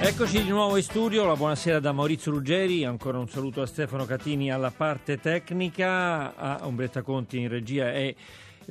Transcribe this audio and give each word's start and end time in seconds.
Eccoci 0.00 0.42
di 0.42 0.50
nuovo 0.50 0.76
in 0.76 0.82
studio, 0.82 1.24
la 1.24 1.34
buonasera 1.34 1.80
da 1.80 1.92
Maurizio 1.92 2.32
Ruggeri, 2.32 2.84
ancora 2.84 3.18
un 3.18 3.28
saluto 3.28 3.62
a 3.62 3.66
Stefano 3.66 4.04
Catini 4.04 4.52
alla 4.52 4.70
parte 4.70 5.18
tecnica, 5.18 6.36
a 6.36 6.66
Umbretta 6.66 7.02
Conti 7.02 7.38
in 7.38 7.48
regia 7.48 7.92
e 7.92 8.14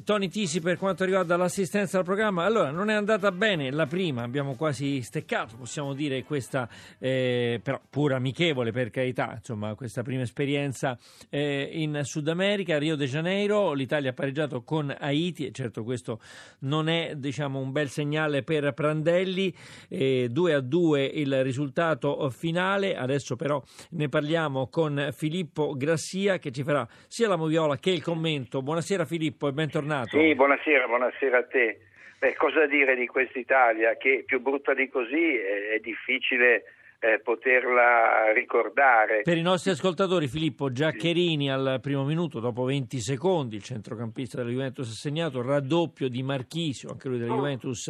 Tony 0.04 0.28
Tisi 0.28 0.60
per 0.60 0.78
quanto 0.78 1.06
riguarda 1.06 1.38
l'assistenza 1.38 2.00
al 2.00 2.04
programma. 2.04 2.46
Allora, 2.46 2.72
non 2.72 2.90
è 2.90 2.94
andata 2.94 3.32
bene 3.32 3.70
la 3.72 3.86
prima, 3.86 4.24
abbiamo 4.24 4.56
quasi 4.56 5.02
steccato, 5.02 5.56
possiamo 5.56 5.94
dire 5.94 6.24
questa, 6.24 6.68
eh, 6.98 7.60
però 7.62 7.80
pur 7.90 8.14
amichevole 8.14 8.72
per 8.72 8.90
carità, 8.90 9.34
insomma, 9.38 9.76
questa 9.76 10.02
prima 10.02 10.24
esperienza 10.24 10.98
eh, 11.30 11.70
in 11.74 12.00
Sud 12.04 12.28
America, 12.28 12.78
Rio 12.80 12.96
de 12.96 13.06
Janeiro, 13.06 13.74
l'Italia 13.74 14.10
ha 14.10 14.14
pareggiato 14.14 14.64
con 14.64 14.94
Haiti 14.98 15.46
e 15.46 15.52
certo 15.52 15.84
questo 15.84 16.20
non 16.60 16.90
è 16.90 17.14
diciamo, 17.16 17.60
un 17.60 17.72
bel 17.72 17.90
segnale 17.90 18.42
per 18.42 18.74
Prandelli, 18.74 19.56
eh, 19.90 20.28
2 20.32 20.54
a 20.54 20.60
2 20.60 21.04
il 21.04 21.44
risultato 21.44 22.30
finale, 22.32 22.96
adesso 22.96 23.36
però 23.36 23.62
ne 23.92 24.10
parliamo 24.10 24.68
con 24.68 25.10
Filippo 25.14 25.76
Grassia 25.76 26.40
che 26.40 26.52
ci 26.52 26.64
farà 26.64 26.88
sia 27.08 27.28
la 27.28 27.36
moviola 27.36 27.78
che 27.78 27.92
il 27.92 28.02
commento. 28.02 28.62
Buonasera 28.64 29.06
Filippo 29.06 29.48
e 29.48 29.54
bentornato 29.54 29.82
bentornato. 29.84 30.18
Sì, 30.18 30.34
buonasera, 30.36 30.88
buonasera 30.88 31.38
a 31.38 31.44
te. 31.44 31.80
Beh, 32.20 32.36
cosa 32.36 32.66
dire 32.66 32.96
di 32.96 33.06
quest'Italia? 33.06 33.98
Che 33.98 34.24
più 34.26 34.40
brutta 34.40 34.74
di 34.74 34.88
così 34.90 35.36
è, 35.36 35.76
è 35.76 35.80
difficile 35.80 36.64
eh, 37.04 37.20
poterla 37.20 38.32
ricordare. 38.32 39.24
Per 39.24 39.36
i 39.36 39.42
nostri 39.42 39.72
ascoltatori, 39.72 40.30
Filippo 40.30 40.72
Giaccherini 40.72 41.52
al 41.52 41.80
primo 41.82 42.06
minuto, 42.06 42.40
dopo 42.40 42.64
20 42.64 42.98
secondi, 43.02 43.58
il 43.58 43.64
centrocampista 43.64 44.38
della 44.38 44.50
Juventus 44.50 44.90
ha 44.90 44.94
segnato 44.94 45.42
raddoppio 45.42 46.08
di 46.08 46.24
Marchisio, 46.24 46.92
anche 46.92 47.10
lui 47.10 47.20
della 47.20 47.36
Juventus 47.36 47.90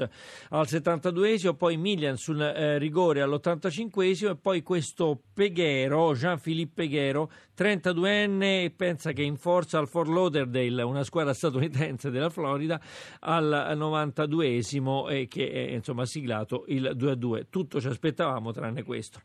al 0.50 0.66
72esimo, 0.66 1.56
poi 1.56 1.78
Milian 1.78 2.18
sul 2.18 2.42
eh, 2.42 2.80
rigore 2.80 3.22
all'85esimo 3.22 4.32
e 4.32 4.36
poi 4.36 4.64
questo 4.64 5.22
Peghero, 5.32 6.16
Jean-Philippe 6.16 6.72
Peghero, 6.74 7.30
32enne, 7.56 8.72
pensa 8.76 9.12
che 9.12 9.22
in 9.22 9.36
forza 9.36 9.78
al 9.78 9.88
Fort 9.88 10.10
Lauderdale, 10.10 10.82
una 10.82 11.04
squadra 11.04 11.36
statunitense 11.36 12.10
della 12.10 12.32
Florida, 12.32 12.82
al 13.20 13.76
92esimo 13.78 15.08
e 15.08 15.28
che 15.28 15.44
eh, 15.44 15.74
insomma 15.74 16.02
ha 16.02 16.08
siglato 16.08 16.64
il 16.68 16.96
2-2. 16.96 17.44
Tutto 17.52 17.80
ci 17.80 17.88
aspettavamo 17.88 18.52
tranne 18.52 18.82
questo 18.82 19.02
questo. 19.04 19.20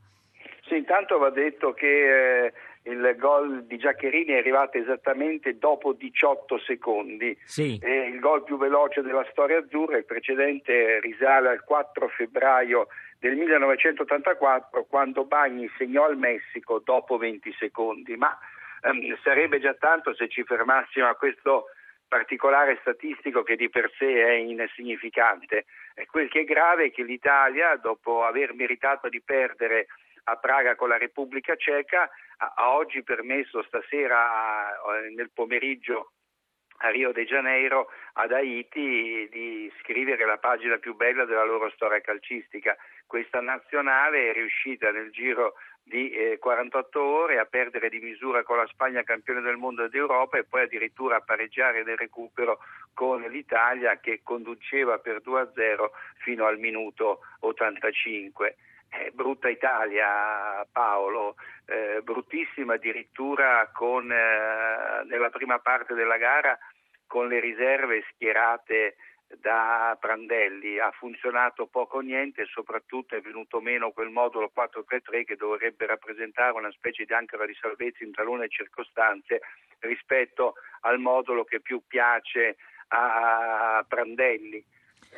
Sì, 0.67 0.77
intanto 0.77 1.17
va 1.19 1.31
detto 1.31 1.73
che 1.73 2.47
eh, 2.47 2.53
il 2.83 3.15
gol 3.17 3.65
di 3.65 3.79
Giaccherini 3.79 4.33
è 4.33 4.39
arrivato 4.39 4.77
esattamente 4.77 5.57
dopo 5.57 5.93
18 5.93 6.59
secondi. 6.59 7.39
Sì. 7.45 7.79
È 7.81 7.89
il 7.89 8.19
gol 8.19 8.45
più 8.45 8.59
veloce 8.59 9.01
della 9.01 9.27
storia 9.31 9.59
azzurra, 9.59 9.97
il 9.97 10.05
precedente 10.05 11.01
risale 11.01 11.49
al 11.49 11.65
4 11.65 12.09
febbraio 12.09 12.89
del 13.19 13.37
1984 13.37 14.85
quando 14.89 15.25
Bagni 15.25 15.71
segnò 15.79 16.05
al 16.05 16.19
Messico 16.19 16.81
dopo 16.85 17.17
20 17.17 17.55
secondi, 17.59 18.17
ma 18.17 18.37
ehm, 18.83 19.17
sarebbe 19.23 19.61
già 19.61 19.75
tanto 19.75 20.15
se 20.15 20.29
ci 20.29 20.45
fermassimo 20.45 21.09
a 21.09 21.15
questo 21.15 21.67
particolare 22.09 22.79
statistico 22.81 23.43
che 23.43 23.55
di 23.57 23.69
per 23.69 23.93
sé 23.97 24.25
è 24.25 24.33
insignificante. 24.33 25.67
E 25.95 26.07
quel 26.07 26.29
che 26.29 26.41
è 26.41 26.45
grave 26.45 26.87
è 26.87 26.91
che 26.91 27.03
l'Italia, 27.03 27.77
dopo 27.77 28.25
aver 28.25 28.55
meritato 28.55 29.09
di 29.09 29.21
perdere 29.21 29.87
a 30.25 30.37
Praga 30.37 30.75
con 30.75 30.89
la 30.89 30.99
Repubblica 30.99 31.55
Ceca, 31.57 32.11
ha 32.39 32.75
oggi 32.75 33.03
permesso 33.03 33.63
stasera 33.63 34.71
nel 35.15 35.31
pomeriggio 35.33 36.13
a 36.81 36.91
Rio 36.91 37.13
de 37.13 37.25
Janeiro, 37.25 37.89
ad 38.15 38.33
Haiti, 38.33 39.29
di 39.31 39.73
scrivere 39.81 40.25
la 40.25 40.39
pagina 40.39 40.77
più 40.79 40.95
bella 40.95 41.25
della 41.25 41.45
loro 41.45 41.71
storia 41.71 42.01
calcistica. 42.01 42.77
Questa 43.09 43.41
nazionale 43.41 44.29
è 44.29 44.33
riuscita 44.35 44.91
nel 44.91 45.11
giro 45.11 45.55
di 45.83 46.11
eh, 46.11 46.39
48 46.39 47.03
ore 47.03 47.39
a 47.39 47.47
perdere 47.47 47.89
di 47.89 48.01
misura 48.01 48.43
con 48.43 48.59
la 48.59 48.67
Spagna 48.67 49.03
campione 49.03 49.41
del 49.41 49.57
mondo 49.57 49.85
ed 49.85 49.95
Europa 49.95 50.37
e 50.37 50.45
poi 50.45 50.65
addirittura 50.65 51.17
a 51.17 51.23
pareggiare 51.23 51.83
nel 51.85 51.97
recupero 51.97 52.59
con 52.93 53.23
l'Italia 53.23 53.99
che 53.99 54.21
conduceva 54.23 54.99
per 54.99 55.23
2-0 55.25 55.89
fino 56.19 56.45
al 56.45 56.59
minuto 56.59 57.21
85. 57.41 58.57
Eh, 58.91 59.11
brutta 59.15 59.49
Italia 59.49 60.67
Paolo, 60.71 61.37
eh, 61.65 62.03
bruttissima 62.03 62.75
addirittura 62.75 63.71
con, 63.73 64.13
eh, 64.13 65.05
nella 65.07 65.31
prima 65.31 65.59
parte 65.61 65.95
della 65.95 66.19
gara 66.19 66.59
con 67.07 67.27
le 67.27 67.41
riserve 67.41 68.05
schierate 68.13 68.97
da 69.41 69.97
Prandelli, 70.01 70.79
ha 70.79 70.91
funzionato 70.91 71.67
poco 71.67 71.99
o 71.99 72.01
niente 72.01 72.43
e 72.43 72.47
soprattutto 72.47 73.15
è 73.15 73.21
venuto 73.21 73.61
meno 73.61 73.91
quel 73.91 74.09
modulo 74.09 74.49
433 74.49 75.25
che 75.25 75.37
dovrebbe 75.37 75.87
rappresentare 75.87 76.57
una 76.57 76.71
specie 76.71 77.05
di 77.05 77.13
ancora 77.13 77.45
di 77.45 77.55
salvezza 77.61 78.05
in 78.05 78.13
talune 78.13 78.49
circostanze 78.49 79.41
rispetto 79.81 80.55
al 80.81 80.99
modulo 80.99 81.45
che 81.45 81.61
più 81.61 81.83
piace 81.87 82.57
a 82.89 83.85
Prandelli 83.87 84.65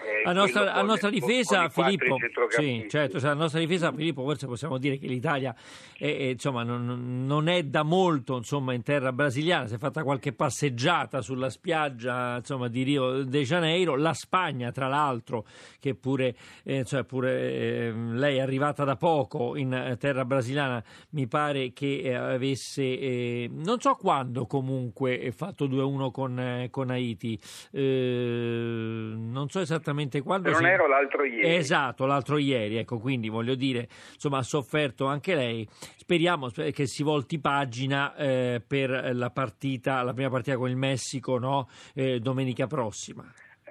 eh, 0.03 0.28
a, 0.28 0.33
nostra, 0.33 0.73
a 0.73 0.83
nostra 0.83 1.11
difesa, 1.11 1.69
Filippo, 1.69 2.17
sì, 2.49 2.87
certo, 2.89 3.21
cioè, 3.21 3.31
a 3.31 3.34
nostra 3.34 3.59
difesa, 3.59 3.93
Filippo, 3.93 4.23
forse 4.23 4.47
possiamo 4.47 4.78
dire 4.78 4.99
che 4.99 5.06
l'Italia 5.06 5.55
è, 5.97 6.05
è, 6.05 6.23
insomma, 6.25 6.62
non, 6.62 7.27
non, 7.27 7.49
è 7.49 7.65
da 7.65 7.83
molto 7.83 8.37
insomma, 8.37 8.73
in 8.73 8.83
terra 8.83 9.12
brasiliana, 9.12 9.67
si 9.67 9.75
è 9.75 9.79
fatta 9.79 10.03
qualche 10.03 10.33
passeggiata 10.33 11.21
sulla 11.21 11.50
spiaggia 11.50 12.37
insomma, 12.37 12.69
di 12.69 12.83
Rio 12.83 13.25
de 13.25 13.43
Janeiro, 13.43 13.97
la 13.97 14.15
Spagna 14.15 14.71
tra 14.71 14.89
l'altro, 14.89 15.45
che 15.79 15.95
pure, 15.95 16.34
eh, 16.65 16.84
cioè, 16.84 17.05
pure 17.05 17.33
eh, 17.33 17.93
lei 17.93 18.37
è 18.37 18.41
arrivata 18.41 18.84
da 18.84 18.97
poco 18.97 19.56
in 19.56 19.97
terra 19.99 20.25
brasiliana, 20.25 20.83
mi 21.11 21.27
pare 21.27 21.73
che 21.73 22.00
eh, 22.03 22.15
avesse, 22.15 22.83
eh, 22.83 23.50
non 23.53 23.81
so 23.81 23.97
quando 23.97 24.47
comunque, 24.47 25.33
fatto 25.33 25.67
2-1 25.67 26.11
con, 26.11 26.39
eh, 26.39 26.69
con 26.71 26.91
Haiti, 26.91 27.39
non 27.73 29.49
so 29.49 29.61
esattamente 29.61 29.80
esattamente 29.81 30.21
quando. 30.21 30.49
Se 30.49 30.61
non 30.61 30.63
si... 30.63 30.69
ero 30.69 30.87
l'altro 30.87 31.25
ieri. 31.25 31.57
Esatto, 31.57 32.07
l'altro 32.07 32.39
ieri, 32.39 32.77
ecco, 32.77 32.99
quindi 32.99 33.29
voglio 33.29 33.55
dire, 33.55 33.89
insomma, 34.13 34.39
ha 34.39 34.43
sofferto 34.43 35.07
anche 35.07 35.35
lei. 35.35 35.67
Speriamo 35.71 36.49
che 36.49 36.87
si 36.87 37.03
volti 37.03 37.41
pagina 37.41 38.15
eh, 38.15 38.63
per 38.67 39.11
la 39.15 39.31
partita, 39.31 40.03
la 40.03 40.13
prima 40.13 40.31
partita 40.31 40.57
con 40.57 40.69
il 40.69 40.77
Messico, 40.77 41.39
no? 41.39 41.69
Eh, 41.95 42.21
domenica 42.21 42.67
prossima. 42.67 43.25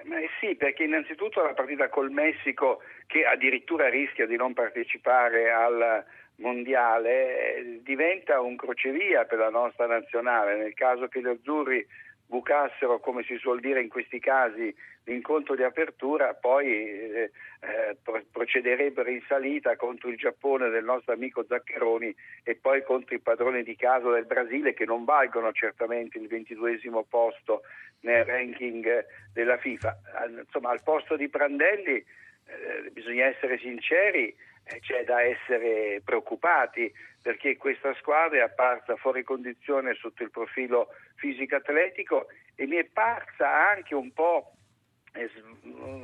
Ma 0.04 0.16
sì, 0.40 0.56
perché 0.56 0.84
innanzitutto 0.84 1.42
la 1.42 1.52
partita 1.52 1.88
col 1.88 2.10
Messico, 2.10 2.80
che 3.06 3.24
addirittura 3.24 3.88
rischia 3.88 4.26
di 4.26 4.36
non 4.36 4.54
partecipare 4.54 5.50
al 5.50 6.04
mondiale, 6.36 7.56
eh, 7.56 7.80
diventa 7.82 8.40
un 8.40 8.56
crocevia 8.56 9.24
per 9.24 9.38
la 9.38 9.50
nostra 9.50 9.86
nazionale. 9.86 10.56
Nel 10.56 10.74
caso 10.74 11.06
che 11.08 11.20
gli 11.20 11.28
azzurri 11.28 11.86
bucassero, 12.30 13.00
come 13.00 13.24
si 13.24 13.36
suol 13.38 13.58
dire 13.58 13.82
in 13.82 13.88
questi 13.88 14.20
casi, 14.20 14.74
l'incontro 15.04 15.56
di 15.56 15.64
apertura, 15.64 16.32
poi 16.34 16.66
eh, 16.68 17.30
eh, 17.60 18.22
procederebbero 18.30 19.10
in 19.10 19.20
salita 19.26 19.74
contro 19.74 20.08
il 20.08 20.16
Giappone 20.16 20.68
del 20.70 20.84
nostro 20.84 21.12
amico 21.12 21.44
Zaccheroni 21.44 22.14
e 22.44 22.54
poi 22.54 22.84
contro 22.84 23.16
i 23.16 23.20
padroni 23.20 23.64
di 23.64 23.74
casa 23.74 24.08
del 24.10 24.26
Brasile 24.26 24.72
che 24.74 24.84
non 24.84 25.04
valgono 25.04 25.50
certamente 25.50 26.18
il 26.18 26.28
ventiduesimo 26.28 27.02
posto 27.02 27.62
nel 28.02 28.24
ranking 28.24 29.04
della 29.32 29.58
FIFA. 29.58 29.98
Insomma, 30.44 30.70
al 30.70 30.82
posto 30.84 31.16
di 31.16 31.28
Prandelli 31.28 31.96
eh, 31.96 32.90
bisogna 32.92 33.26
essere 33.26 33.58
sinceri, 33.58 34.34
c'è 34.78 35.04
da 35.04 35.22
essere 35.22 36.00
preoccupati 36.04 36.92
perché 37.20 37.56
questa 37.56 37.92
squadra 37.94 38.38
è 38.38 38.42
apparsa 38.42 38.96
fuori 38.96 39.22
condizione 39.24 39.94
sotto 39.94 40.22
il 40.22 40.30
profilo 40.30 40.88
fisico-atletico 41.16 42.28
e 42.54 42.66
mi 42.66 42.76
è 42.76 42.84
parsa 42.84 43.68
anche 43.70 43.94
un 43.94 44.12
po' 44.12 44.52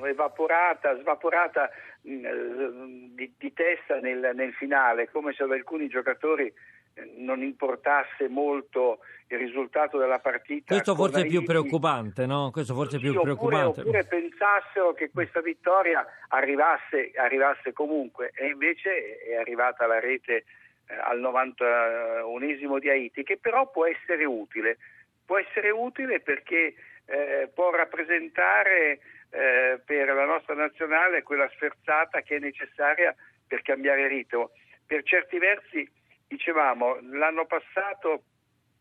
evaporata, 0.04 0.98
svaporata 0.98 1.70
mm, 2.08 3.14
di, 3.14 3.32
di 3.38 3.52
testa 3.52 4.00
nel, 4.00 4.32
nel, 4.34 4.52
finale, 4.54 5.08
come 5.10 5.32
se 5.32 5.44
ad 5.44 5.52
alcuni 5.52 5.88
giocatori 5.88 6.46
eh, 6.46 6.54
non 7.16 7.42
importasse 7.42 8.28
molto 8.28 9.00
il 9.28 9.38
risultato 9.38 9.98
della 9.98 10.18
partita. 10.18 10.74
Questo 10.74 10.94
forse 10.94 11.22
è 11.22 11.26
più 11.26 11.42
preoccupante, 11.42 12.26
no? 12.26 12.50
Questo 12.50 12.74
forse 12.74 12.96
è 12.96 13.00
più 13.00 13.12
sì, 13.12 13.20
preoccupante. 13.20 13.80
Oppure, 13.80 14.04
pensassero 14.04 14.92
che 14.94 15.10
questa 15.10 15.40
vittoria 15.40 16.06
arrivasse, 16.28 17.12
arrivasse 17.14 17.72
comunque 17.72 18.30
e 18.34 18.46
invece 18.46 19.18
è 19.18 19.34
arrivata 19.36 19.86
la 19.86 19.98
rete 19.98 20.44
eh, 20.86 20.94
al 20.94 21.20
91esimo 21.20 22.78
di 22.78 22.88
Haiti, 22.88 23.24
che 23.24 23.38
però 23.38 23.68
può 23.70 23.86
essere 23.86 24.24
utile. 24.24 24.78
Può 25.24 25.38
essere 25.38 25.70
utile 25.70 26.20
perché 26.20 26.74
eh, 27.06 27.50
può 27.52 27.70
rappresentare 27.70 29.00
eh, 29.30 29.80
per 29.84 30.08
la 30.14 30.24
nostra 30.24 30.54
nazionale 30.54 31.24
quella 31.24 31.50
sferzata 31.54 32.20
che 32.20 32.36
è 32.36 32.38
necessaria 32.38 33.14
per 33.46 33.62
cambiare 33.62 34.06
ritmo. 34.06 34.50
Per 34.86 35.02
certi 35.02 35.38
versi, 35.38 35.90
dicevamo, 36.26 36.98
l'anno 37.12 37.46
passato 37.46 38.22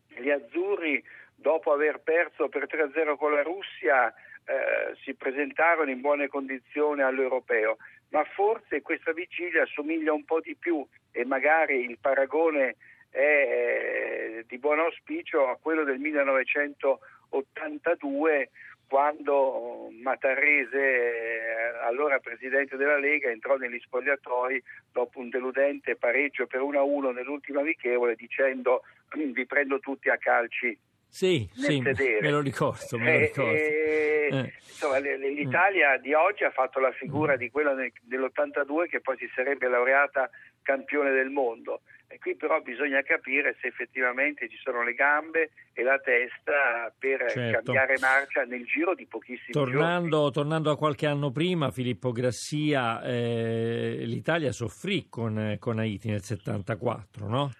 gli 0.08 0.30
azzurri, 0.30 1.02
dopo 1.34 1.72
aver 1.72 2.00
perso 2.00 2.48
per 2.48 2.66
3-0 2.66 3.16
con 3.16 3.32
la 3.32 3.42
Russia, 3.42 4.08
eh, 4.08 4.94
si 5.02 5.14
presentarono 5.14 5.90
in 5.90 6.00
buone 6.00 6.28
condizioni 6.28 7.02
all'europeo, 7.02 7.76
ma 8.10 8.22
forse 8.24 8.82
questa 8.82 9.12
vigilia 9.12 9.62
assomiglia 9.62 10.12
un 10.12 10.24
po' 10.24 10.38
di 10.40 10.54
più 10.54 10.86
e 11.10 11.24
magari 11.24 11.84
il 11.84 11.98
paragone 12.00 12.76
è 13.10 13.18
eh, 13.18 14.44
di 14.46 14.58
buon 14.58 14.78
auspicio 14.78 15.48
a 15.48 15.56
quello 15.56 15.82
del 15.84 15.98
1982 15.98 18.50
quando 18.88 19.88
Matarese, 20.02 21.74
allora 21.82 22.18
presidente 22.18 22.76
della 22.76 22.98
Lega, 22.98 23.30
entrò 23.30 23.56
negli 23.56 23.78
spogliatoi 23.80 24.62
dopo 24.92 25.18
un 25.18 25.28
deludente 25.28 25.96
pareggio 25.96 26.46
per 26.46 26.60
1-1 26.60 27.12
nell'ultima 27.12 27.60
amichevole 27.60 28.14
dicendo 28.14 28.82
vi 29.14 29.46
prendo 29.46 29.78
tutti 29.78 30.08
a 30.08 30.16
calci 30.16 30.76
sì, 31.08 31.48
sì, 31.54 31.80
me 31.80 32.30
lo 32.30 32.40
ricordo. 32.40 32.98
Me 32.98 33.04
lo 33.04 33.10
eh, 33.10 33.18
ricordo. 33.20 33.50
Eh, 33.50 34.28
eh. 34.32 34.52
Insomma, 34.68 34.98
l'Italia 34.98 35.96
di 35.96 36.12
oggi 36.12 36.44
ha 36.44 36.50
fatto 36.50 36.78
la 36.78 36.92
figura 36.92 37.34
mm. 37.34 37.38
di 37.38 37.50
quella 37.50 37.74
dell'82 37.74 38.88
che 38.88 39.00
poi 39.00 39.16
si 39.16 39.30
sarebbe 39.34 39.66
laureata 39.66 40.28
campione 40.66 41.12
del 41.12 41.30
mondo. 41.30 41.82
E 42.08 42.18
qui 42.18 42.36
però 42.36 42.60
bisogna 42.60 43.02
capire 43.02 43.56
se 43.60 43.68
effettivamente 43.68 44.48
ci 44.48 44.56
sono 44.58 44.82
le 44.82 44.94
gambe 44.94 45.50
e 45.72 45.82
la 45.82 45.98
testa 45.98 46.92
per 46.96 47.30
certo. 47.30 47.72
cambiare 47.72 47.96
marcia 48.00 48.44
nel 48.44 48.64
giro 48.64 48.94
di 48.94 49.06
pochissimi 49.06 49.52
tornando, 49.52 50.16
giorni. 50.16 50.32
Tornando 50.32 50.70
a 50.70 50.76
qualche 50.76 51.06
anno 51.06 51.30
prima, 51.30 51.70
Filippo 51.70 52.12
Grassia, 52.12 53.02
eh, 53.02 54.02
l'Italia 54.04 54.52
soffrì 54.52 55.08
con, 55.08 55.56
con 55.58 55.78
Haiti 55.78 56.08
nel 56.08 56.22
74, 56.22 57.26
no? 57.26 57.50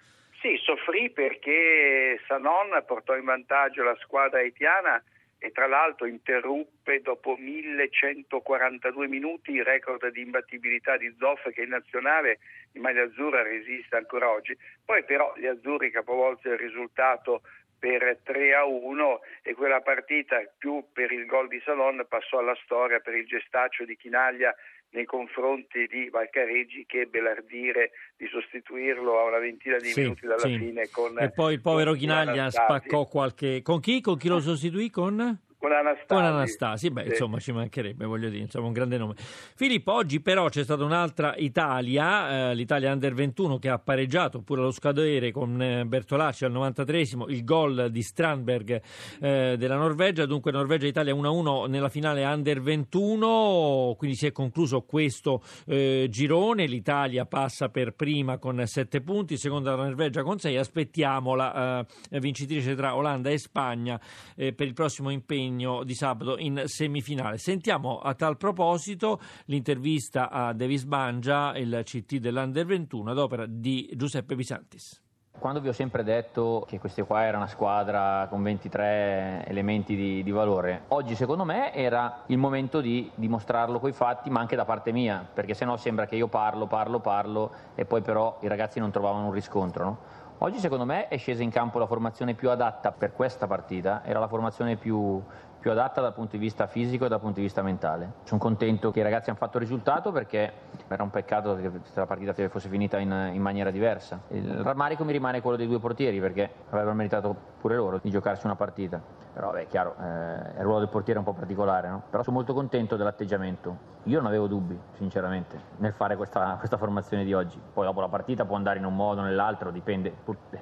Sì, 0.41 0.56
soffrì 0.62 1.11
perché 1.11 2.20
Sanon 2.29 2.85
portò 2.87 3.17
in 3.17 3.25
vantaggio 3.25 3.82
la 3.82 3.97
squadra 4.00 4.38
haitiana 4.38 5.02
e 5.47 5.53
tra 5.53 5.69
l'altro 5.69 6.07
interruppe 6.07 7.01
dopo 7.03 7.37
1142 7.39 9.07
minuti 9.07 9.53
il 9.53 9.63
record 9.63 10.11
di 10.11 10.23
imbattibilità 10.23 10.97
di 10.97 11.15
Zoff 11.21 11.49
che 11.51 11.63
in 11.63 11.69
nazionale 11.69 12.41
in 12.73 12.81
maglia 12.81 13.05
azzurra 13.05 13.43
resiste 13.43 13.95
ancora 13.95 14.29
oggi. 14.29 14.59
Poi 14.85 15.05
però 15.05 15.33
gli 15.37 15.47
azzurri 15.47 15.93
capovolsero 15.93 16.55
il 16.55 16.61
risultato 16.61 17.43
per 17.79 18.19
3 18.25 18.55
a 18.55 18.65
1 18.65 19.21
e 19.43 19.55
quella 19.55 19.81
partita 19.83 20.43
più 20.59 20.85
per 20.93 21.13
il 21.13 21.27
gol 21.27 21.47
di 21.47 21.63
Salon 21.65 22.05
passò 22.09 22.41
alla 22.41 22.59
storia 22.65 22.99
per 22.99 23.15
il 23.15 23.27
gestaccio 23.27 23.85
di 23.85 23.97
Chinaglia 23.97 24.53
nei 24.91 25.05
confronti 25.05 25.87
di 25.87 26.09
Valcareggi 26.09 26.85
che 26.87 27.00
ebbe 27.00 27.21
l'ardire 27.21 27.91
di 28.17 28.27
sostituirlo 28.27 29.19
a 29.19 29.25
una 29.25 29.38
ventina 29.38 29.77
di 29.77 29.88
sì, 29.88 30.00
minuti 30.00 30.27
dalla 30.27 30.38
sì. 30.41 30.56
fine 30.56 30.88
con 30.91 31.19
e 31.19 31.31
poi 31.31 31.55
il 31.55 31.61
povero 31.61 31.93
Chinaglia 31.93 32.50
spaccò 32.50 33.06
qualche 33.06 33.62
con 33.62 33.81
chi? 33.81 34.00
con 34.00 34.17
chi 34.17 34.29
lo 34.29 34.41
sostituì? 34.41 34.91
con? 34.91 35.38
Con 35.67 35.73
Anastasi. 35.73 36.07
Con 36.07 36.25
Anastasi, 36.25 36.91
beh, 36.91 37.03
sì. 37.03 37.09
insomma, 37.09 37.39
ci 37.41 37.53
mancherebbe, 37.53 38.05
voglio 38.05 38.29
dire, 38.29 38.43
insomma, 38.43 38.69
un 38.69 38.73
grande 38.73 38.99
nome. 38.99 39.15
Filippo, 39.17 39.93
oggi 39.93 40.21
però 40.21 40.49
c'è 40.49 40.63
stata 40.63 40.85
un'altra 40.85 41.35
Italia, 41.37 42.51
eh, 42.51 42.55
l'Italia 42.55 42.93
Under 42.93 43.13
21 43.13 43.59
che 43.59 43.69
ha 43.69 43.79
pareggiato 43.79 44.43
pure 44.43 44.61
allo 44.61 44.71
scadere 44.71 45.33
con 45.33 45.61
eh, 45.61 45.85
Bertolacci 45.85 46.45
al 46.45 46.53
93esimo, 46.53 47.29
il 47.29 47.43
gol 47.45 47.91
di 47.91 48.03
Strandberg 48.03 48.81
eh, 49.21 49.57
della 49.59 49.77
Norvegia, 49.77 50.25
dunque 50.25 50.53
Norvegia-Italia 50.53 51.15
1-1 51.15 51.69
nella 51.69 51.89
finale 51.89 52.25
Under 52.25 52.62
21, 52.62 53.95
quindi 53.99 54.17
si 54.17 54.27
è 54.27 54.33
concluso 54.33 54.83
questo 54.83 55.43
eh, 55.67 56.07
girone, 56.09 56.67
l'Italia 56.67 57.27
passa 57.27 57.71
per 57.71 57.95
prima 57.95 58.39
con 58.39 58.65
7 58.65 59.01
punti, 59.01 59.37
seconda 59.37 59.75
la 59.75 59.85
Norvegia 59.85 60.23
con 60.23 60.39
6, 60.39 60.57
aspettiamo 60.57 61.35
la 61.35 61.85
eh, 62.11 62.21
vincitrice 62.21 62.77
tra 62.77 62.95
Olanda 62.95 63.31
e 63.31 63.39
Spagna 63.39 64.01
per 64.37 64.67
il 64.67 64.75
prossimo 64.75 65.11
impegno 65.11 65.56
impegno 65.56 65.82
di 65.82 65.94
sabato 65.94 66.37
in 66.38 66.62
semifinale. 66.67 67.38
Sentiamo 67.38 67.99
a 67.99 68.14
tal 68.14 68.37
proposito 68.37 69.19
l'intervista 69.47 70.31
a 70.31 70.53
Davis 70.53 70.85
Bangia, 70.85 71.56
il 71.56 71.81
CT 71.82 72.17
dell'Under 72.17 72.67
21, 72.67 73.11
ad 73.11 73.19
opera 73.19 73.47
di 73.49 73.91
Giuseppe 73.94 74.35
Bisantis. 74.37 75.03
Quando 75.38 75.61
vi 75.61 75.69
ho 75.69 75.73
sempre 75.73 76.03
detto 76.03 76.64
che 76.67 76.79
questa 76.79 77.05
qua 77.05 77.25
era 77.25 77.37
una 77.37 77.47
squadra 77.47 78.26
con 78.31 78.43
23 78.43 79.44
elementi 79.47 79.94
di, 79.94 80.23
di, 80.23 80.31
valore, 80.31 80.85
oggi 80.88 81.14
secondo 81.14 81.44
me 81.44 81.75
era 81.75 82.23
il 82.29 82.38
momento 82.38 82.81
di 82.81 83.11
dimostrarlo 83.14 83.79
coi 83.79 83.93
fatti, 83.93 84.31
ma 84.31 84.41
anche 84.41 84.56
da 84.56 84.64
parte 84.64 84.93
mia, 84.93 85.26
perché 85.31 85.52
sennò 85.52 85.76
sembra 85.76 86.06
che 86.06 86.17
io 86.17 86.29
parlo, 86.29 86.67
parlo, 86.67 87.00
parlo 87.00 87.52
e 87.75 87.85
poi 87.85 88.00
però 88.00 88.38
i 88.41 88.49
ragazzi 88.49 88.81
non 88.81 88.91
trovavano 88.91 89.26
un 89.26 89.32
riscontro. 89.32 89.85
No? 89.85 89.99
Oggi 90.38 90.59
secondo 90.59 90.85
me 90.85 91.09
è 91.09 91.17
scesa 91.17 91.43
in 91.43 91.50
campo 91.50 91.79
la 91.79 91.87
formazione 91.87 92.35
più 92.35 92.50
adatta 92.50 92.93
per 92.93 93.15
questa 93.15 93.47
partita, 93.47 94.03
era 94.05 94.19
la 94.19 94.29
formazione 94.29 94.77
più, 94.77 95.23
più 95.67 95.75
adatta 95.75 96.01
dal 96.01 96.13
punto 96.13 96.37
di 96.37 96.39
vista 96.39 96.69
fisico 96.69 97.07
e 97.07 97.09
dal 97.09 97.19
punto 97.19 97.41
di 97.41 97.43
vista 97.43 97.61
mentale. 97.61 98.13
Sono 98.23 98.39
contento 98.39 98.93
che 98.93 99.01
i 99.01 99.03
ragazzi 99.03 99.31
hanno 99.31 99.39
fatto 99.39 99.57
il 99.57 99.65
risultato 99.65 100.13
perché 100.13 100.53
era 100.87 101.03
un 101.03 101.11
peccato 101.11 101.57
che 101.57 101.69
la 101.95 102.07
partita 102.07 102.33
fosse 102.49 102.69
finita 102.69 102.99
in, 102.99 103.31
in 103.33 103.43
maniera 103.43 103.73
diversa. 103.73 104.21
Il 104.29 104.49
rammarico 104.63 105.03
mi 105.03 105.11
rimane 105.11 105.41
quello 105.41 105.57
dei 105.57 105.67
due 105.67 105.81
portieri 105.81 106.21
perché 106.21 106.49
avrebbero 106.69 106.95
meritato 106.95 107.35
pure 107.61 107.75
loro 107.75 107.99
di 108.01 108.11
giocarsi 108.11 108.47
una 108.47 108.55
partita. 108.55 109.03
Però 109.33 109.51
è 109.55 109.67
chiaro, 109.67 109.97
eh, 110.01 110.59
il 110.59 110.63
ruolo 110.63 110.79
del 110.79 110.89
portiere 110.89 111.19
è 111.19 111.23
un 111.25 111.29
po' 111.29 111.37
particolare, 111.37 111.89
no? 111.89 112.01
però 112.11 112.23
sono 112.23 112.37
molto 112.37 112.55
contento 112.55 112.95
dell'atteggiamento. 112.95 113.77
Io 114.05 114.19
non 114.19 114.29
avevo 114.29 114.47
dubbi, 114.47 114.79
sinceramente, 114.93 115.61
nel 115.79 115.95
fare 115.95 116.15
questa, 116.15 116.55
questa 116.61 116.77
formazione 116.77 117.25
di 117.25 117.35
oggi. 117.35 117.61
Poi 117.73 117.85
dopo 117.85 118.01
la 118.01 118.09
partita 118.09 118.45
può 118.45 118.55
andare 118.55 118.79
in 118.79 118.85
un 118.85 118.95
modo 118.95 119.21
o 119.21 119.25
nell'altro, 119.25 119.73
dipende, 119.73 120.15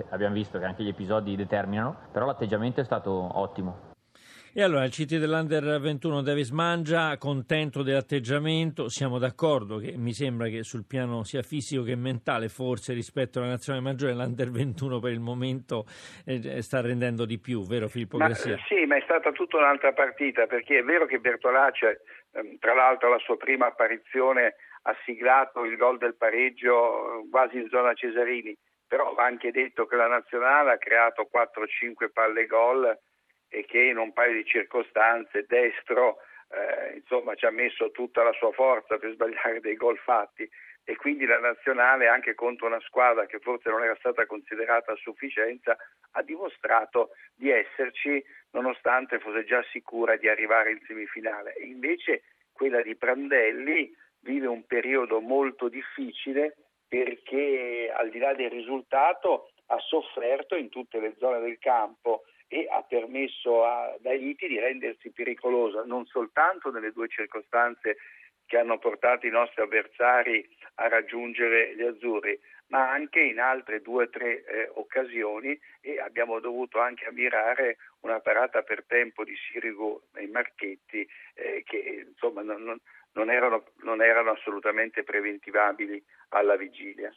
abbiamo 0.09 0.33
visto 0.33 0.59
che 0.59 0.65
anche 0.65 0.83
gli 0.83 0.89
episodi 0.89 1.37
determinano, 1.37 1.95
però 2.11 2.25
l'atteggiamento 2.25 2.81
è 2.81 2.85
stato 2.85 3.12
ottimo. 3.39 3.93
E 4.56 4.62
allora 4.62 4.85
il 4.85 4.93
CT 4.93 5.17
dell'Under 5.19 5.81
21 5.81 6.23
Davis 6.23 6.51
Mangia, 6.51 7.19
contento 7.19 7.83
dell'atteggiamento, 7.83 8.89
siamo 8.89 9.19
d'accordo 9.19 9.79
che 9.79 9.95
mi 9.97 10.12
sembra 10.12 10.47
che 10.47 10.62
sul 10.62 10.87
piano 10.87 11.25
sia 11.25 11.43
fisico 11.43 11.83
che 11.83 11.97
mentale, 11.97 12.47
forse 12.47 12.93
rispetto 12.93 13.41
alla 13.41 13.49
nazionale 13.49 13.83
maggiore, 13.83 14.15
l'Under 14.15 14.53
21 14.53 15.01
per 15.01 15.11
il 15.11 15.19
momento 15.19 15.87
eh, 16.25 16.62
sta 16.62 16.81
rendendo 16.81 17.25
di 17.25 17.41
più, 17.41 17.67
vero 17.67 17.89
Filippo 17.89 18.17
ma? 18.17 18.33
Sì, 18.33 18.85
ma 18.87 18.95
è 18.95 19.00
stata 19.00 19.33
tutta 19.33 19.57
un'alttra 19.57 19.93
partita, 19.93 20.47
perché 20.47 20.78
è 20.78 20.85
vero 20.85 21.07
che 21.07 21.19
Bertolacci, 21.19 21.87
ehm, 21.87 22.59
tra 22.61 22.75
l'altro 22.75 23.11
la 23.11 23.19
sua 23.19 23.37
prima 23.37 23.67
apparizione 23.67 24.55
ha 24.83 24.95
siglato 25.05 25.64
il 25.64 25.76
gol 25.76 25.99
del 25.99 26.14
pareggio 26.14 27.25
eh, 27.25 27.28
quasi 27.28 27.57
in 27.57 27.69
zona 27.71 27.93
Cesarini, 27.93 28.57
però 28.87 29.14
va 29.14 29.25
anche 29.25 29.50
detto 29.50 29.87
che 29.87 29.97
la 29.97 30.07
nazionale 30.07 30.71
ha 30.71 30.78
creato 30.78 31.28
4-5 31.28 32.12
palle 32.12 32.47
gol 32.47 32.97
e 33.54 33.64
che 33.64 33.80
in 33.80 33.99
un 33.99 34.12
paio 34.12 34.32
di 34.32 34.44
circostanze 34.44 35.46
destro 35.46 36.18
eh, 36.50 36.96
insomma, 36.96 37.34
ci 37.37 37.46
ha 37.46 37.50
messo 37.50 37.92
tutta 37.92 38.25
la 38.25 38.32
sua 38.32 38.50
forza 38.52 38.99
per 38.99 39.12
sbagliare 39.12 39.61
dei 39.61 39.76
gol 39.76 39.96
fatti. 39.99 40.49
E 40.87 40.96
quindi 40.96 41.25
la 41.25 41.38
nazionale 41.38 42.08
anche 42.08 42.34
contro 42.34 42.66
una 42.66 42.80
squadra 42.80 43.26
che 43.26 43.38
forse 43.38 43.70
non 43.70 43.82
era 43.82 43.94
stata 43.96 44.26
considerata 44.26 44.92
a 44.92 44.96
sufficienza 44.96 45.76
ha 46.11 46.23
dimostrato 46.23 47.11
di 47.34 47.50
esserci 47.50 48.23
nonostante 48.50 49.18
fosse 49.18 49.44
già 49.44 49.64
sicura 49.70 50.16
di 50.16 50.28
arrivare 50.28 50.73
in 50.73 50.80
semifinale. 50.87 51.54
E 51.54 51.66
invece 51.66 52.25
quella 52.52 52.82
di 52.82 52.96
Prandelli 52.96 53.90
vive 54.20 54.46
un 54.46 54.66
periodo 54.66 55.20
molto 55.20 55.68
difficile 55.68 56.56
perché 56.87 57.90
al 57.94 58.11
di 58.11 58.18
là 58.18 58.34
del 58.34 58.50
risultato 58.50 59.50
ha 59.66 59.78
sofferto 59.78 60.54
in 60.54 60.68
tutte 60.68 61.00
le 61.00 61.14
zone 61.18 61.40
del 61.40 61.58
campo 61.58 62.25
e 62.49 62.67
ha 62.71 62.83
permesso 62.83 63.65
ad 63.65 64.05
Haiti 64.05 64.47
di 64.47 64.59
rendersi 64.59 65.11
pericolosa 65.11 65.83
non 65.85 66.07
soltanto 66.07 66.71
nelle 66.71 66.93
due 66.93 67.09
circostanze 67.09 67.97
che 68.47 68.59
hanno 68.59 68.79
portato 68.79 69.27
i 69.27 69.31
nostri 69.31 69.63
avversari 69.63 70.47
a 70.77 70.89
raggiungere 70.89 71.75
gli 71.75 71.83
azzurri, 71.83 72.39
ma 72.69 72.91
anche 72.91 73.21
in 73.21 73.39
altre 73.39 73.81
due 73.81 74.05
o 74.05 74.09
tre 74.09 74.45
eh, 74.45 74.71
occasioni 74.75 75.59
e 75.81 75.99
abbiamo 76.01 76.41
dovuto 76.41 76.81
anche 76.81 77.07
ammirare 77.07 77.77
una 78.01 78.21
parata 78.21 78.63
per 78.63 78.85
tempo 78.87 79.25
di 79.25 79.35
Sirigu 79.37 80.01
e 80.15 80.27
Marchetti 80.27 81.07
eh, 81.35 81.63
che 81.65 82.05
insomma 82.07 82.43
non, 82.43 82.63
non, 82.63 82.79
non, 83.13 83.31
erano, 83.31 83.65
non 83.83 84.03
erano 84.03 84.31
assolutamente 84.31 85.05
preventivabili 85.05 86.03
alla 86.31 86.57
vigilia. 86.57 87.15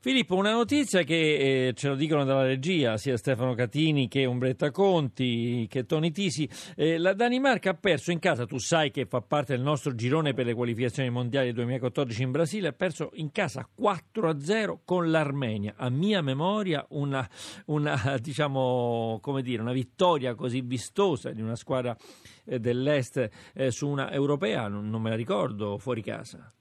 Filippo, 0.00 0.36
una 0.36 0.52
notizia 0.52 1.02
che 1.02 1.66
eh, 1.66 1.72
ce 1.74 1.88
lo 1.88 1.96
dicono 1.96 2.24
dalla 2.24 2.44
regia, 2.44 2.96
sia 2.96 3.16
Stefano 3.16 3.54
Catini 3.54 4.06
che 4.06 4.26
Umbretta 4.26 4.70
Conti, 4.70 5.66
che 5.68 5.86
Toni 5.86 6.12
Tisi. 6.12 6.48
Eh, 6.76 6.98
la 6.98 7.14
Danimarca 7.14 7.70
ha 7.70 7.74
perso 7.74 8.12
in 8.12 8.20
casa, 8.20 8.46
tu 8.46 8.58
sai 8.58 8.92
che 8.92 9.06
fa 9.06 9.20
parte 9.20 9.56
del 9.56 9.62
nostro 9.64 9.96
girone 9.96 10.34
per 10.34 10.46
le 10.46 10.54
qualificazioni 10.54 11.10
mondiali 11.10 11.52
2014 11.52 12.22
in 12.22 12.30
Brasile, 12.30 12.68
ha 12.68 12.72
perso 12.72 13.10
in 13.14 13.32
casa 13.32 13.68
4-0 13.76 14.78
con 14.84 15.10
l'Armenia. 15.10 15.74
A 15.76 15.90
mia 15.90 16.22
memoria 16.22 16.86
una, 16.90 17.28
una, 17.66 18.16
diciamo, 18.22 19.20
dire, 19.42 19.60
una 19.60 19.72
vittoria 19.72 20.36
così 20.36 20.60
vistosa 20.60 21.32
di 21.32 21.42
una 21.42 21.56
squadra 21.56 21.96
eh, 22.44 22.60
dell'Est 22.60 23.28
eh, 23.52 23.72
su 23.72 23.88
una 23.88 24.12
europea, 24.12 24.68
non, 24.68 24.88
non 24.88 25.02
me 25.02 25.10
la 25.10 25.16
ricordo 25.16 25.76
fuori 25.76 26.02
casa. 26.02 26.52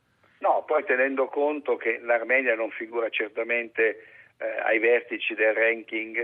Poi 0.77 0.85
tenendo 0.85 1.25
conto 1.25 1.75
che 1.75 1.97
l'Armenia 2.03 2.53
non 2.53 2.69
figura 2.69 3.09
certamente 3.09 4.05
eh, 4.37 4.45
ai 4.63 4.77
vertici 4.77 5.33
del 5.33 5.55
ranking 5.55 6.15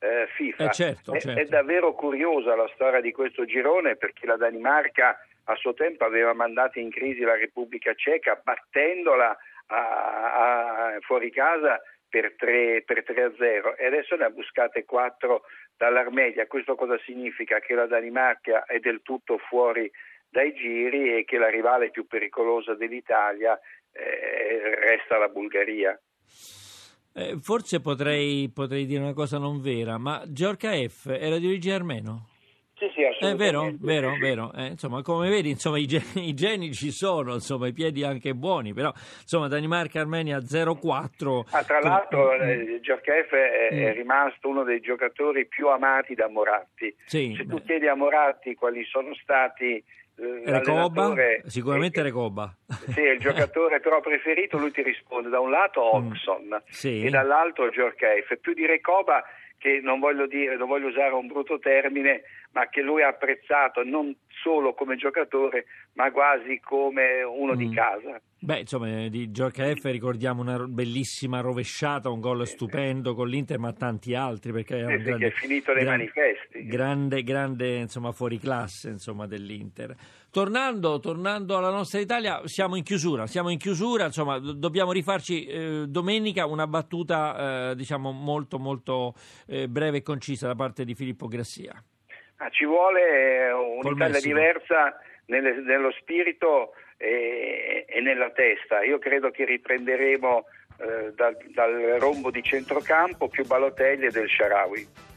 eh, 0.00 0.26
FIFA, 0.34 0.64
eh 0.64 0.72
certo, 0.72 1.14
è, 1.14 1.20
certo. 1.20 1.40
è 1.40 1.44
davvero 1.44 1.94
curiosa 1.94 2.56
la 2.56 2.68
storia 2.74 3.00
di 3.00 3.12
questo 3.12 3.44
girone 3.44 3.94
perché 3.94 4.26
la 4.26 4.36
Danimarca 4.36 5.24
a 5.44 5.54
suo 5.54 5.72
tempo 5.74 6.04
aveva 6.04 6.32
mandato 6.32 6.80
in 6.80 6.90
crisi 6.90 7.20
la 7.20 7.36
Repubblica 7.36 7.94
Ceca 7.94 8.40
battendola 8.42 9.38
a, 9.66 10.94
a, 10.94 10.98
fuori 11.02 11.30
casa 11.30 11.80
per 12.08 12.34
3, 12.36 12.82
per 12.84 13.04
3 13.04 13.22
a 13.22 13.32
0 13.38 13.76
e 13.76 13.86
adesso 13.86 14.16
ne 14.16 14.24
ha 14.24 14.30
buscate 14.30 14.84
4 14.84 15.42
dall'Armenia. 15.76 16.48
Questo 16.48 16.74
cosa 16.74 16.98
significa? 17.04 17.60
Che 17.60 17.74
la 17.74 17.86
Danimarca 17.86 18.64
è 18.64 18.80
del 18.80 19.00
tutto 19.02 19.38
fuori 19.38 19.88
dai 20.28 20.54
giri 20.54 21.18
e 21.18 21.24
che 21.24 21.36
la 21.36 21.50
rivale 21.50 21.90
più 21.90 22.06
pericolosa 22.06 22.74
dell'Italia 22.74 23.56
eh, 23.92 24.74
resta 24.86 25.18
la 25.18 25.28
Bulgaria. 25.28 25.98
Eh, 27.14 27.38
forse 27.40 27.80
potrei, 27.80 28.50
potrei, 28.52 28.86
dire 28.86 29.02
una 29.02 29.12
cosa 29.12 29.38
non 29.38 29.60
vera, 29.60 29.98
ma 29.98 30.22
Giorca 30.26 30.70
F 30.72 31.06
era 31.06 31.38
di 31.38 31.46
origine 31.46 31.74
armeno? 31.74 32.26
Sì, 32.82 32.90
sì, 32.94 33.04
assolutamente. 33.04 33.44
È 33.44 33.50
vero, 33.50 33.76
vero, 33.78 34.16
vero. 34.18 34.52
Eh, 34.56 34.66
insomma, 34.66 35.02
come 35.02 35.28
vedi, 35.28 35.50
insomma, 35.50 35.78
i, 35.78 35.86
geni, 35.86 36.28
i, 36.28 36.34
geni, 36.34 36.72
ci 36.72 36.90
sono, 36.90 37.34
insomma, 37.34 37.68
i 37.68 37.72
piedi 37.72 38.02
anche 38.02 38.34
buoni, 38.34 38.72
però, 38.72 38.92
insomma, 39.20 39.46
Danimarca-Armenia 39.46 40.38
0-4. 40.38 41.48
Ah, 41.52 41.62
tra 41.62 41.78
l'altro, 41.80 42.32
eh, 42.32 42.80
Giorca 42.82 43.12
F 43.12 43.34
è, 43.34 43.74
mm. 43.74 43.78
è, 43.78 43.92
rimasto 43.92 44.48
uno 44.48 44.64
dei 44.64 44.80
giocatori 44.80 45.46
più 45.46 45.68
amati 45.68 46.14
da 46.14 46.28
Moratti. 46.28 46.92
Sì, 47.04 47.34
Se 47.36 47.46
tu 47.46 47.62
chiedi 47.62 47.86
a 47.86 47.94
Moratti 47.94 48.54
quali 48.54 48.84
sono 48.84 49.14
stati 49.14 49.76
eh, 49.76 49.84
Recoba? 50.14 51.14
Sicuramente 51.46 52.00
è, 52.00 52.02
Recoba. 52.02 52.54
Sì, 52.92 53.00
il 53.00 53.18
giocatore 53.18 53.80
però 53.80 54.00
preferito, 54.00 54.58
lui 54.58 54.70
ti 54.70 54.82
risponde 54.82 55.28
da 55.28 55.40
un 55.40 55.50
lato 55.50 55.82
Oxon 55.96 56.46
mm, 56.46 56.68
sì. 56.68 57.04
e 57.04 57.10
dall'altro 57.10 57.70
Giorcaif. 57.70 58.38
Più 58.38 58.52
di 58.52 58.66
Recoba 58.66 59.24
che 59.62 59.80
non 59.80 60.00
voglio 60.00 60.26
dire, 60.26 60.56
non 60.56 60.66
voglio 60.66 60.88
usare 60.88 61.14
un 61.14 61.28
brutto 61.28 61.60
termine, 61.60 62.22
ma 62.50 62.68
che 62.68 62.82
lui 62.82 63.02
ha 63.02 63.08
apprezzato 63.08 63.84
non 63.84 64.12
solo 64.42 64.74
come 64.74 64.96
giocatore, 64.96 65.66
ma 65.92 66.10
quasi 66.10 66.58
come 66.60 67.22
uno 67.22 67.54
mm. 67.54 67.56
di 67.56 67.70
casa. 67.70 68.20
Beh, 68.40 68.58
insomma, 68.58 69.06
di 69.06 69.30
Giorca 69.30 69.72
F 69.72 69.84
ricordiamo 69.84 70.42
una 70.42 70.58
bellissima 70.66 71.38
rovesciata, 71.38 72.10
un 72.10 72.18
gol 72.18 72.44
stupendo 72.44 73.14
con 73.14 73.28
l'Inter, 73.28 73.60
ma 73.60 73.72
tanti 73.72 74.16
altri, 74.16 74.50
perché 74.50 74.80
è, 74.80 74.84
un 74.84 75.00
grande, 75.00 75.26
è 75.28 75.30
finito 75.30 75.72
nei 75.72 75.84
grande, 75.84 76.10
manifesti. 76.12 76.51
Grande, 76.64 77.22
grande, 77.22 77.76
insomma, 77.76 78.12
fuori 78.12 78.38
classe, 78.38 78.88
insomma, 78.88 79.26
dell'Inter. 79.26 79.94
Tornando, 80.30 81.00
tornando, 81.00 81.56
alla 81.56 81.70
nostra 81.70 81.98
Italia, 82.00 82.40
siamo 82.44 82.76
in 82.76 82.84
chiusura, 82.84 83.26
siamo 83.26 83.50
in 83.50 83.58
chiusura, 83.58 84.04
insomma, 84.06 84.38
dobbiamo 84.38 84.92
rifarci 84.92 85.46
eh, 85.46 85.84
domenica 85.88 86.46
una 86.46 86.66
battuta, 86.66 87.70
eh, 87.70 87.74
diciamo, 87.74 88.12
molto, 88.12 88.58
molto 88.58 89.14
eh, 89.46 89.68
breve 89.68 89.98
e 89.98 90.02
concisa 90.02 90.46
da 90.46 90.54
parte 90.54 90.84
di 90.84 90.94
Filippo 90.94 91.26
Grassia. 91.26 91.82
Ah, 92.36 92.48
ci 92.50 92.64
vuole 92.64 93.50
un'Italia 93.82 94.20
diversa 94.20 94.96
nelle, 95.26 95.60
nello 95.60 95.92
spirito 95.92 96.72
e, 96.96 97.84
e, 97.88 98.00
nella 98.00 98.30
testa. 98.30 98.82
Io 98.82 98.98
credo 98.98 99.30
che 99.30 99.44
riprenderemo 99.44 100.44
eh, 100.78 101.12
dal, 101.14 101.36
dal 101.52 101.96
rombo 101.98 102.30
di 102.30 102.42
centrocampo 102.42 103.28
più 103.28 103.44
Balotelli 103.44 104.06
e 104.06 104.10
del 104.10 104.28
Sharawi. 104.28 105.10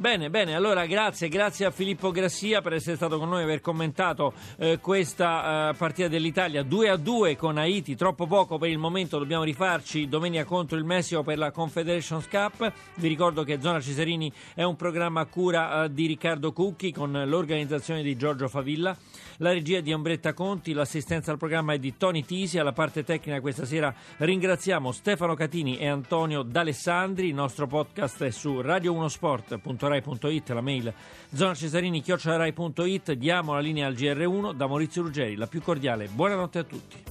Bene, 0.00 0.30
bene, 0.30 0.54
allora 0.54 0.86
grazie, 0.86 1.28
grazie 1.28 1.66
a 1.66 1.70
Filippo 1.70 2.10
Grassia 2.10 2.62
per 2.62 2.72
essere 2.72 2.96
stato 2.96 3.18
con 3.18 3.28
noi 3.28 3.40
e 3.40 3.42
aver 3.42 3.60
commentato 3.60 4.32
eh, 4.56 4.78
questa 4.80 5.68
eh, 5.68 5.74
partita 5.74 6.08
dell'Italia 6.08 6.62
2 6.62 6.88
a 6.88 6.96
2 6.96 7.36
con 7.36 7.58
Haiti, 7.58 7.96
troppo 7.96 8.26
poco 8.26 8.56
per 8.56 8.70
il 8.70 8.78
momento, 8.78 9.18
dobbiamo 9.18 9.44
rifarci 9.44 10.08
domenica 10.08 10.44
contro 10.44 10.78
il 10.78 10.84
Messico 10.84 11.22
per 11.22 11.36
la 11.36 11.50
Confederations 11.50 12.26
Cup. 12.28 12.72
Vi 12.94 13.08
ricordo 13.08 13.44
che 13.44 13.60
Zona 13.60 13.78
Cesarini 13.78 14.32
è 14.54 14.62
un 14.62 14.74
programma 14.74 15.20
a 15.20 15.26
cura 15.26 15.84
eh, 15.84 15.92
di 15.92 16.06
Riccardo 16.06 16.54
Cucchi 16.54 16.92
con 16.92 17.12
l'organizzazione 17.26 18.02
di 18.02 18.16
Giorgio 18.16 18.48
Favilla, 18.48 18.96
la 19.36 19.52
regia 19.52 19.80
di 19.80 19.92
Ombretta 19.92 20.32
Conti, 20.32 20.72
l'assistenza 20.72 21.30
al 21.30 21.36
programma 21.36 21.74
è 21.74 21.78
di 21.78 21.98
Tony 21.98 22.24
Tisi, 22.24 22.58
alla 22.58 22.72
parte 22.72 23.04
tecnica 23.04 23.42
questa 23.42 23.66
sera 23.66 23.94
ringraziamo 24.16 24.92
Stefano 24.92 25.34
Catini 25.34 25.76
e 25.76 25.88
Antonio 25.88 26.40
D'Alessandri, 26.40 27.28
il 27.28 27.34
nostro 27.34 27.66
podcast 27.66 28.24
è 28.24 28.30
su 28.30 28.60
radio1sport.rai 28.60 29.89
rai.it, 29.90 30.48
la 30.50 30.60
mail 30.60 30.92
zona 31.34 31.54
cesarini 31.54 32.00
chiocciolarai.it, 32.00 33.12
diamo 33.12 33.54
la 33.54 33.60
linea 33.60 33.86
al 33.86 33.94
GR1 33.94 34.54
da 34.54 34.66
Maurizio 34.66 35.02
Ruggeri, 35.02 35.36
la 35.36 35.46
più 35.46 35.60
cordiale. 35.60 36.08
Buonanotte 36.08 36.58
a 36.58 36.64
tutti. 36.64 37.09